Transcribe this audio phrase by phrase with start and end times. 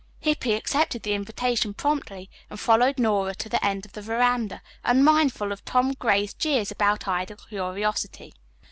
[0.19, 5.51] Hippy accepted the invitation promptly, and followed Nora to the end of the veranda, unmindful
[5.51, 8.33] of Tom Gray's jeers about idle curiosity.